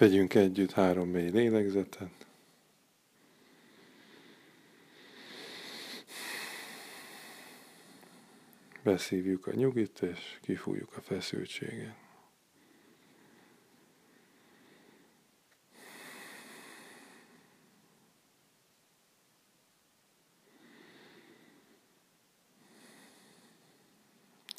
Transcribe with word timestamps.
Vegyünk 0.00 0.34
együtt 0.34 0.72
három 0.72 1.08
mély 1.08 1.30
lélegzetet. 1.30 2.26
Beszívjuk 8.82 9.46
a 9.46 9.54
nyugit, 9.54 10.02
és 10.02 10.38
kifújjuk 10.42 10.96
a 10.96 11.00
feszültséget. 11.00 11.94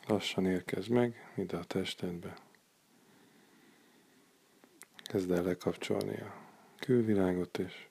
Lassan 0.08 0.46
érkezz 0.46 0.88
meg 0.88 1.34
ide 1.36 1.58
a 1.58 1.64
testedbe. 1.64 2.51
Kezd 5.12 5.32
el 5.32 5.44
lekapcsolni 5.44 6.20
a 6.22 6.34
külvilágot, 6.80 7.58
és 7.58 7.88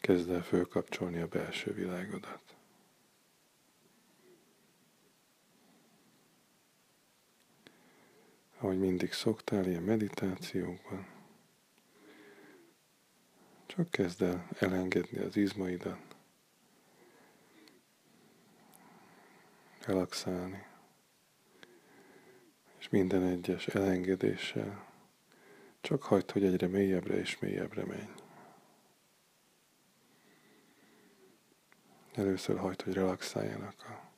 kezd 0.00 0.30
el 0.30 0.42
fölkapcsolni 0.42 1.20
a 1.20 1.26
belső 1.26 1.72
világodat. 1.72 2.56
Ahogy 8.58 8.78
mindig 8.78 9.12
szoktál 9.12 9.66
ilyen 9.66 9.82
meditációkban, 9.82 11.06
csak 13.66 13.90
kezd 13.90 14.22
el 14.22 14.48
elengedni 14.58 15.18
az 15.18 15.36
izmaidat, 15.36 16.16
relaxálni, 19.86 20.66
és 22.78 22.88
minden 22.88 23.22
egyes 23.22 23.66
elengedéssel 23.66 24.91
csak 25.82 26.02
hagyd, 26.02 26.30
hogy 26.30 26.44
egyre 26.44 26.66
mélyebbre 26.66 27.14
és 27.14 27.38
mélyebbre 27.38 27.84
menj. 27.84 28.08
Először 32.14 32.58
hagyd, 32.58 32.82
hogy 32.82 32.92
relaxáljanak 32.92 33.84
a 33.84 34.10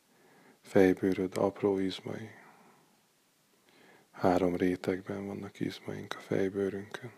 fejbőröd 0.60 1.36
apró 1.36 1.78
izmai. 1.78 2.30
Három 4.10 4.56
rétegben 4.56 5.26
vannak 5.26 5.60
izmaink 5.60 6.14
a 6.14 6.20
fejbőrünkön. 6.20 7.12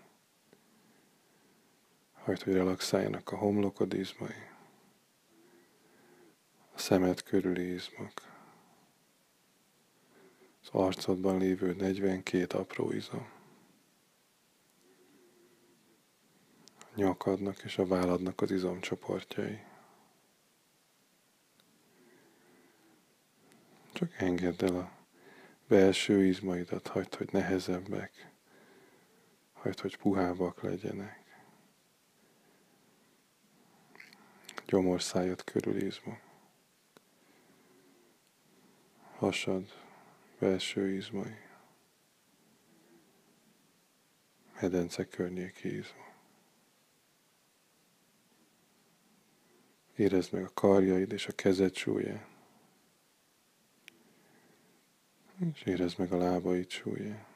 Hagyd, 2.12 2.42
hogy 2.42 2.52
relaxáljanak 2.52 3.32
a 3.32 3.36
homlokod 3.36 3.94
izmai, 3.94 4.48
a 6.74 6.78
szemed 6.78 7.22
körüli 7.22 7.72
izmok, 7.72 8.12
az 10.62 10.68
arcodban 10.70 11.38
lévő 11.38 11.72
42 11.72 12.58
apró 12.58 12.90
izom. 12.92 13.35
Nyakadnak 16.96 17.62
és 17.62 17.78
a 17.78 17.86
válladnak 17.86 18.40
az 18.40 18.50
izomcsoportjai. 18.50 19.60
Csak 23.92 24.14
engedd 24.16 24.64
el 24.64 24.76
a 24.76 24.90
belső 25.68 26.24
izmaidat, 26.24 26.86
hagyd, 26.86 27.14
hogy 27.14 27.28
nehezebbek, 27.32 28.30
hagyd, 29.52 29.80
hogy 29.80 29.96
puhábbak 29.96 30.62
legyenek. 30.62 31.24
Gyomorszájad 34.66 35.44
körül 35.44 35.82
izmok. 35.82 36.20
Hasad, 39.16 39.72
belső 40.38 40.90
izmai. 40.90 41.44
Medence 44.60 45.08
környéki 45.08 45.76
izmok. 45.76 46.05
Érezd 49.96 50.32
meg 50.32 50.44
a 50.44 50.50
karjaid 50.54 51.12
és 51.12 51.26
a 51.26 51.32
kezed 51.32 51.74
súlyát. 51.74 52.26
És 55.52 55.62
érezd 55.62 55.98
meg 55.98 56.12
a 56.12 56.16
lábaid 56.16 56.70
súlyát. 56.70 57.34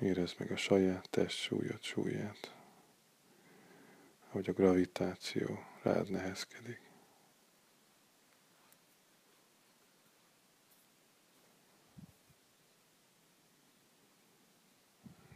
Érezd 0.00 0.34
meg 0.38 0.50
a 0.50 0.56
saját 0.56 1.10
test 1.10 1.38
súlyod 1.38 1.82
súlyát, 1.82 2.54
ahogy 4.28 4.48
a 4.48 4.52
gravitáció 4.52 5.58
rád 5.82 6.10
nehezkedik. 6.10 6.80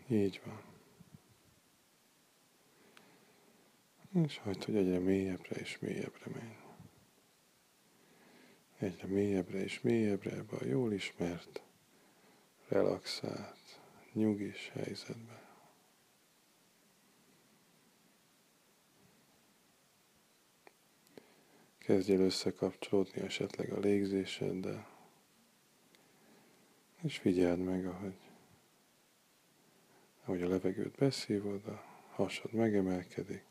Így 0.09 0.41
van. 0.45 0.70
És 4.13 4.39
hagyd, 4.39 4.65
hogy 4.65 4.77
egyre 4.77 4.99
mélyebbre 4.99 5.57
és 5.57 5.79
mélyebbre 5.79 6.31
menj. 6.35 6.57
Egyre 8.79 9.07
mélyebbre 9.07 9.59
és 9.63 9.81
mélyebbre 9.81 10.31
ebbe 10.31 10.57
a 10.57 10.65
jól 10.65 10.93
ismert, 10.93 11.63
relaxált, 12.69 13.81
nyugis 14.13 14.69
helyzetbe. 14.69 15.49
Kezdj 21.79 22.13
el 22.13 22.21
összekapcsolódni 22.21 23.21
esetleg 23.21 23.73
a 23.73 23.79
légzéseddel, 23.79 24.89
és 27.03 27.19
figyeld 27.19 27.59
meg, 27.59 27.87
ahogy, 27.87 28.19
ahogy 30.25 30.43
a 30.43 30.49
levegőt 30.49 30.95
beszívod, 30.97 31.67
a 31.67 31.85
hasad 32.11 32.53
megemelkedik, 32.53 33.50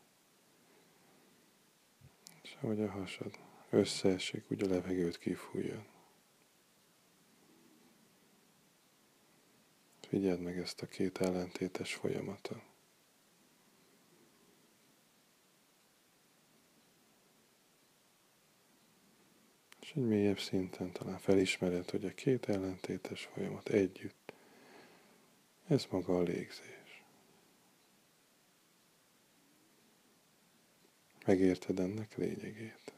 ahogy 2.61 2.81
a 2.81 2.89
hasad 2.89 3.39
összeesik, 3.69 4.51
úgy 4.51 4.63
a 4.63 4.67
levegőt 4.67 5.17
kifújja. 5.17 5.85
Figyeld 10.01 10.41
meg 10.41 10.57
ezt 10.57 10.81
a 10.81 10.87
két 10.87 11.17
ellentétes 11.17 11.93
folyamatot. 11.93 12.61
És 19.81 19.93
egy 19.95 20.07
mélyebb 20.07 20.39
szinten 20.39 20.91
talán 20.91 21.17
felismered, 21.17 21.89
hogy 21.89 22.05
a 22.05 22.13
két 22.13 22.49
ellentétes 22.49 23.25
folyamat 23.25 23.69
együtt, 23.69 24.33
ez 25.67 25.85
maga 25.89 26.17
a 26.17 26.21
légzés. 26.21 26.78
Megérted 31.29 31.79
ennek 31.79 32.15
lényegét. 32.15 32.93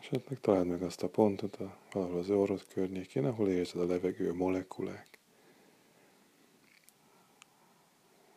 Esetleg 0.00 0.40
találd 0.40 0.66
meg 0.66 0.82
azt 0.82 1.02
a 1.02 1.08
pontot 1.08 1.56
a, 1.56 1.78
valahol 1.92 2.18
az 2.18 2.30
orrod 2.30 2.66
környékén, 2.66 3.24
ahol 3.24 3.48
érzed 3.48 3.80
a 3.80 3.86
levegő 3.86 4.32
molekulák. 4.32 5.18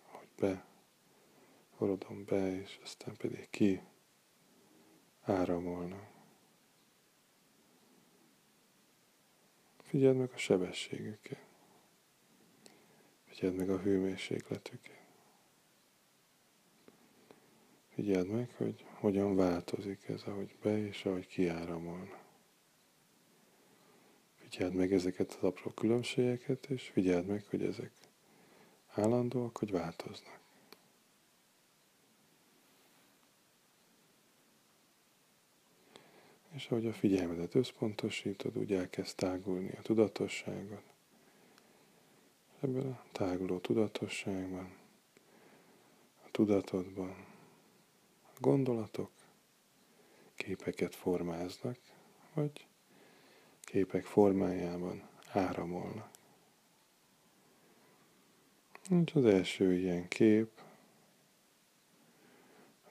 Hogy 0.03 0.27
be, 0.37 0.65
orodon 1.77 2.25
be, 2.25 2.61
és 2.61 2.79
aztán 2.83 3.15
pedig 3.17 3.49
ki 3.49 3.81
áramolnak. 5.21 6.16
Figyeld 9.87 10.17
meg 10.17 10.31
a 10.33 10.37
sebességüket. 10.37 11.45
Figyeld 13.23 13.55
meg 13.55 13.69
a 13.69 13.79
hőmérsékletüket. 13.79 15.05
Figyeld 17.87 18.27
meg, 18.27 18.53
hogy 18.57 18.85
hogyan 18.93 19.35
változik 19.35 20.07
ez, 20.07 20.23
ahogy 20.23 20.55
be 20.61 20.77
és 20.77 21.05
ahogy 21.05 21.27
kiáramolna. 21.27 22.19
Figyeld 24.35 24.73
meg 24.73 24.93
ezeket 24.93 25.33
az 25.33 25.43
apró 25.43 25.71
különbségeket, 25.71 26.65
és 26.65 26.87
figyeld 26.87 27.25
meg, 27.25 27.45
hogy 27.49 27.63
ezek 27.63 27.91
állandóak, 28.87 29.57
hogy 29.57 29.71
változnak. 29.71 30.39
És 36.57 36.67
ahogy 36.67 36.85
a 36.85 36.93
figyelmedet 36.93 37.55
összpontosítod, 37.55 38.57
úgy 38.57 38.73
elkezd 38.73 39.15
tágulni 39.15 39.71
a 39.77 39.81
tudatosságod. 39.81 40.81
Ebben 42.59 42.85
a 42.91 43.03
táguló 43.11 43.57
tudatosságban, 43.57 44.75
a 46.25 46.31
tudatodban 46.31 47.25
a 48.23 48.37
gondolatok 48.39 49.11
képeket 50.35 50.95
formáznak, 50.95 51.77
vagy 52.33 52.67
képek 53.61 54.05
formájában 54.05 55.09
áramolnak. 55.31 56.09
És 59.05 59.13
az 59.13 59.25
első 59.25 59.73
ilyen 59.73 60.07
kép 60.07 60.61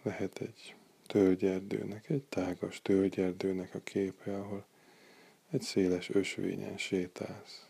lehet 0.03 0.39
egy 0.41 0.75
tölgyerdőnek, 1.07 2.09
egy 2.09 2.23
tágas 2.23 2.83
tölgyerdőnek 2.83 3.75
a 3.75 3.81
képe, 3.81 4.39
ahol 4.39 4.67
egy 5.51 5.63
széles 5.63 6.09
ösvényen 6.09 6.77
sétálsz. 6.77 7.67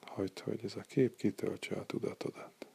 Hagyd, 0.00 0.38
hogy 0.38 0.64
ez 0.64 0.76
a 0.76 0.80
kép 0.80 1.16
kitöltse 1.16 1.76
a 1.76 1.86
tudatodat. 1.86 2.66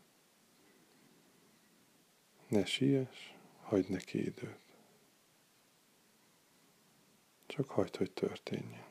Ne 2.47 2.65
siess, 2.65 3.33
hagyd 3.61 3.89
neki 3.89 4.25
időt. 4.25 4.61
Csak 7.45 7.69
hagyd, 7.69 7.95
hogy 7.95 8.11
történjen. 8.11 8.85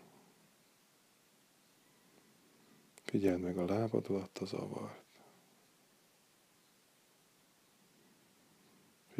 Figyeld 3.04 3.40
meg 3.40 3.58
a 3.58 3.64
lábad 3.64 4.06
alatt 4.08 4.38
a 4.38 4.44
zavart. 4.44 5.11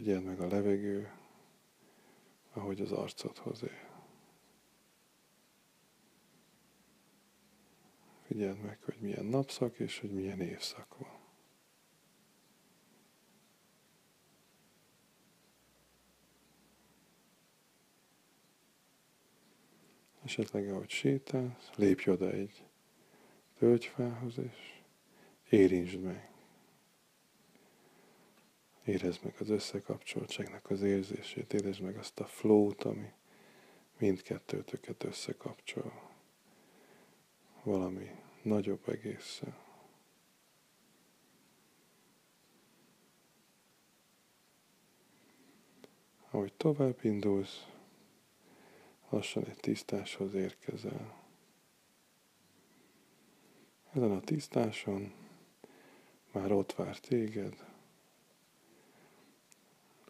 Figyeld 0.03 0.25
meg 0.25 0.41
a 0.41 0.47
levegő, 0.47 1.11
ahogy 2.53 2.81
az 2.81 2.93
arcodhoz 2.93 3.63
ér. 3.63 3.89
Figyeld 8.23 8.59
meg, 8.59 8.83
hogy 8.83 8.97
milyen 9.01 9.25
napszak 9.25 9.79
és 9.79 9.99
hogy 9.99 10.11
milyen 10.11 10.41
évszak 10.41 10.97
van. 10.99 11.21
Esetleg 20.25 20.69
ahogy 20.69 20.91
sétálsz, 20.91 21.71
lépj 21.75 22.11
oda 22.11 22.31
egy 22.31 22.65
tölgyfához, 23.59 24.39
és 24.39 24.83
érintsd 25.49 26.01
meg. 26.01 26.32
Érezd 28.85 29.25
meg 29.25 29.35
az 29.39 29.49
összekapcsoltságnak 29.49 30.71
az 30.71 30.83
érzését, 30.83 31.53
érezd 31.53 31.81
meg 31.81 31.97
azt 31.97 32.21
a 32.21 32.27
flót, 32.27 32.85
ami 32.85 33.13
mindkettőtöket 33.99 35.05
összekapcsol 35.05 36.11
valami 37.63 38.11
nagyobb 38.43 38.89
egészen. 38.89 39.57
Ahogy 46.31 46.53
tovább 46.53 47.05
indulsz, 47.05 47.67
lassan 49.09 49.45
egy 49.45 49.57
tisztáshoz 49.57 50.35
érkezel. 50.35 51.21
Ezen 53.93 54.11
a 54.11 54.21
tisztáson 54.21 55.13
már 56.33 56.53
ott 56.53 56.73
vár 56.73 56.99
téged 56.99 57.72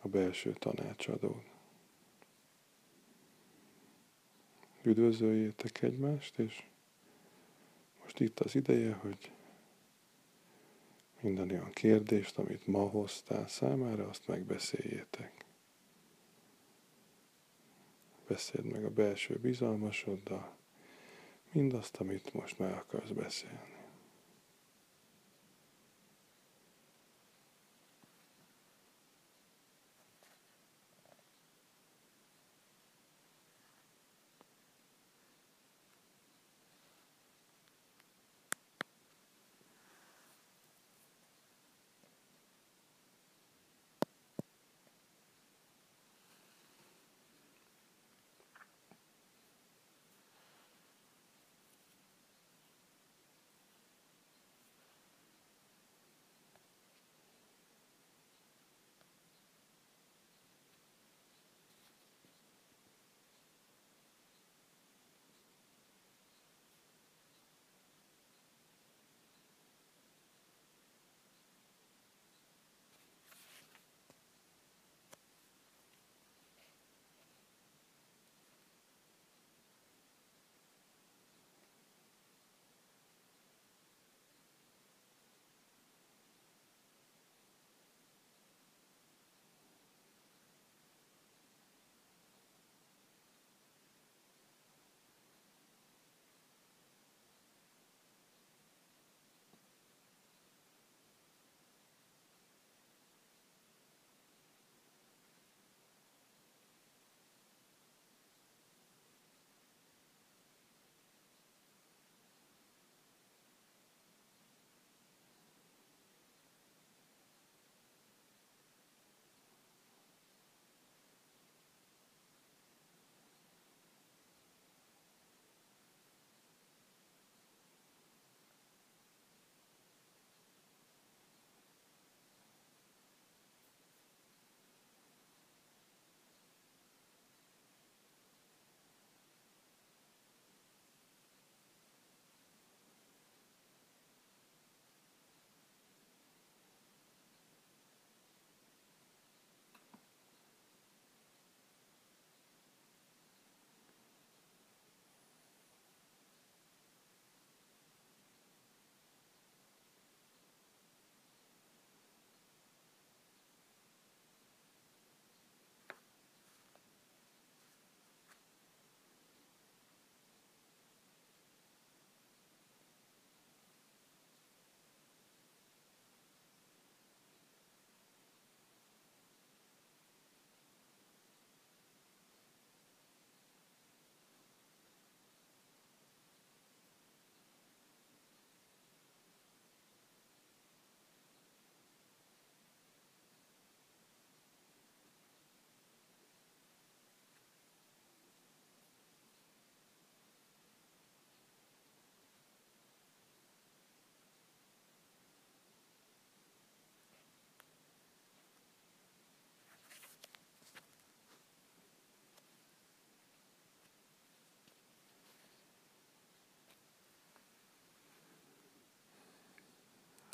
a 0.02 0.08
belső 0.08 0.52
tanácsadód. 0.52 1.42
Üdvözöljétek 4.82 5.82
egymást, 5.82 6.38
és 6.38 6.62
most 8.02 8.20
itt 8.20 8.40
az 8.40 8.54
ideje, 8.54 8.94
hogy 8.94 9.32
minden 11.20 11.50
olyan 11.50 11.70
kérdést, 11.70 12.38
amit 12.38 12.66
ma 12.66 12.88
hoztál 12.88 13.48
számára, 13.48 14.08
azt 14.08 14.26
megbeszéljétek. 14.26 15.44
Beszéld 18.26 18.64
meg 18.64 18.84
a 18.84 18.90
belső 18.90 19.38
bizalmasoddal, 19.38 20.56
mindazt, 21.52 21.96
amit 21.96 22.32
most 22.32 22.58
meg 22.58 22.72
akarsz 22.72 23.10
beszélni. 23.10 23.81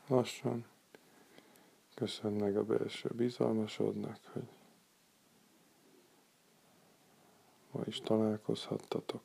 Lassan 0.08 0.66
köszön 1.94 2.32
meg 2.32 2.56
a 2.56 2.64
belső 2.64 3.08
bizalmasodnak, 3.14 4.20
hogy 4.32 4.48
ma 7.70 7.82
is 7.84 8.00
találkozhattatok. 8.00 9.22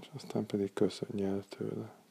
És 0.00 0.10
aztán 0.14 0.46
pedig 0.46 0.72
köszönj 0.72 1.24
el 1.24 1.44
tőle. 1.44 2.01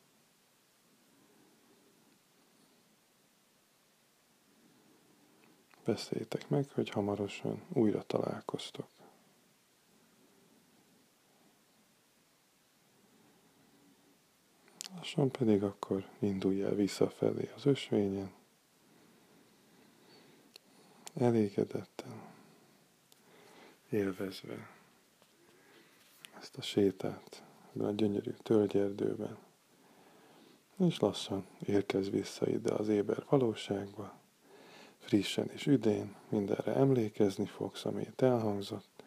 Beszéljétek 5.85 6.49
meg, 6.49 6.69
hogy 6.73 6.89
hamarosan 6.89 7.61
újra 7.73 8.03
találkoztok. 8.03 8.87
Lassan 14.95 15.31
pedig 15.31 15.63
akkor 15.63 16.09
indulj 16.19 16.63
el 16.63 16.75
visszafelé 16.75 17.51
az 17.55 17.65
ösvényen, 17.65 18.31
elégedetten, 21.13 22.21
élvezve 23.89 24.69
ezt 26.39 26.57
a 26.57 26.61
sétát 26.61 27.43
ebben 27.75 27.87
a 27.87 27.91
gyönyörű 27.91 28.31
tölgyerdőben, 28.31 29.37
és 30.77 30.99
lassan 30.99 31.45
érkez 31.59 32.09
vissza 32.09 32.47
ide 32.47 32.73
az 32.73 32.87
éber 32.87 33.25
valóságba, 33.29 34.20
frissen 35.01 35.49
és 35.53 35.67
üdén, 35.67 36.15
mindenre 36.29 36.75
emlékezni 36.75 37.45
fogsz, 37.45 37.85
amit 37.85 38.21
elhangzott. 38.21 39.03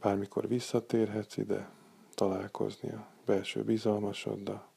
Bármikor 0.00 0.48
visszatérhetsz 0.48 1.36
ide, 1.36 1.70
találkozni 2.14 2.90
a 2.90 3.06
belső 3.24 3.62
bizalmasoddal, 3.64 4.68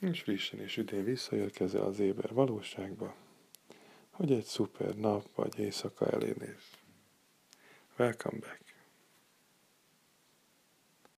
és 0.00 0.20
frissen 0.20 0.60
és 0.60 0.76
üdén 0.76 1.04
visszaérkezel 1.04 1.82
az 1.82 1.98
éber 1.98 2.32
valóságba, 2.32 3.14
hogy 4.10 4.32
egy 4.32 4.44
szuper 4.44 4.94
nap 4.94 5.34
vagy 5.34 5.58
éjszaka 5.58 6.06
elé 6.06 6.34
néz. 6.38 6.70
Welcome 7.96 8.38
back. 8.38 8.63